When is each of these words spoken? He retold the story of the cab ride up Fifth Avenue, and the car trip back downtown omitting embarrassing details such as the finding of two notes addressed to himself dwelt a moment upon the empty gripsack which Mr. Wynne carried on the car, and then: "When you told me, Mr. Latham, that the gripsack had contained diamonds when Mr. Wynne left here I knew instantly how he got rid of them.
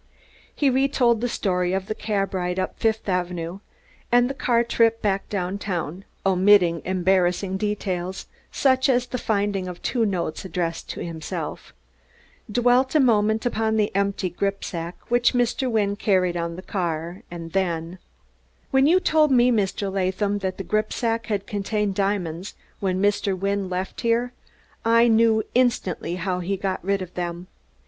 He 0.55 0.71
retold 0.71 1.21
the 1.21 1.29
story 1.29 1.73
of 1.73 1.85
the 1.85 1.93
cab 1.93 2.33
ride 2.33 2.57
up 2.57 2.79
Fifth 2.79 3.07
Avenue, 3.07 3.59
and 4.11 4.27
the 4.31 4.33
car 4.33 4.63
trip 4.63 4.99
back 4.99 5.29
downtown 5.29 6.05
omitting 6.25 6.81
embarrassing 6.85 7.57
details 7.57 8.25
such 8.51 8.89
as 8.89 9.05
the 9.05 9.19
finding 9.19 9.67
of 9.67 9.79
two 9.83 10.03
notes 10.03 10.43
addressed 10.43 10.89
to 10.89 11.01
himself 11.05 11.71
dwelt 12.51 12.95
a 12.95 12.99
moment 12.99 13.45
upon 13.45 13.77
the 13.77 13.95
empty 13.95 14.27
gripsack 14.31 14.93
which 15.09 15.35
Mr. 15.35 15.69
Wynne 15.69 15.95
carried 15.95 16.35
on 16.35 16.55
the 16.55 16.63
car, 16.63 17.21
and 17.29 17.51
then: 17.51 17.99
"When 18.71 18.87
you 18.87 18.99
told 18.99 19.29
me, 19.29 19.51
Mr. 19.51 19.93
Latham, 19.93 20.39
that 20.39 20.57
the 20.57 20.63
gripsack 20.63 21.27
had 21.27 21.45
contained 21.45 21.93
diamonds 21.93 22.55
when 22.79 22.99
Mr. 23.03 23.37
Wynne 23.37 23.69
left 23.69 24.01
here 24.01 24.33
I 24.83 25.07
knew 25.07 25.43
instantly 25.53 26.15
how 26.15 26.39
he 26.39 26.57
got 26.57 26.83
rid 26.83 27.03
of 27.03 27.13
them. 27.13 27.45